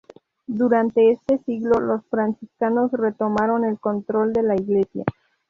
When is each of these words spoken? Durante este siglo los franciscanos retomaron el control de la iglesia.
Durante 0.47 1.11
este 1.11 1.37
siglo 1.45 1.79
los 1.79 2.03
franciscanos 2.07 2.91
retomaron 2.91 3.63
el 3.65 3.79
control 3.79 4.33
de 4.33 4.41
la 4.41 4.55
iglesia. 4.55 5.05